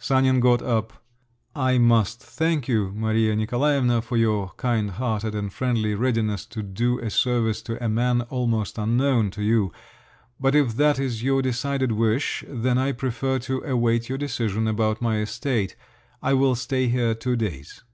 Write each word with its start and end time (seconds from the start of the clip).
Sanin 0.00 0.40
got 0.40 0.62
up. 0.62 1.00
"I 1.54 1.78
must 1.78 2.20
thank 2.20 2.66
you, 2.66 2.90
Maria 2.92 3.36
Nikolaevna, 3.36 4.02
for 4.02 4.16
your 4.16 4.50
kindhearted 4.56 5.32
and 5.32 5.52
friendly 5.52 5.94
readiness 5.94 6.44
to 6.46 6.64
do 6.64 6.98
a 6.98 7.08
service 7.08 7.62
to 7.62 7.80
a 7.80 7.88
man 7.88 8.22
almost 8.22 8.78
unknown 8.78 9.30
to 9.30 9.44
you. 9.44 9.70
But 10.40 10.56
if 10.56 10.74
that 10.74 10.98
is 10.98 11.22
your 11.22 11.40
decided 11.40 11.92
wish, 11.92 12.42
then 12.48 12.78
I 12.78 12.90
prefer 12.90 13.38
to 13.38 13.60
await 13.62 14.08
your 14.08 14.18
decision 14.18 14.66
about 14.66 15.00
my 15.00 15.18
estate—I 15.20 16.34
will 16.34 16.56
stay 16.56 16.88
here 16.88 17.14
two 17.14 17.36
days." 17.36 17.84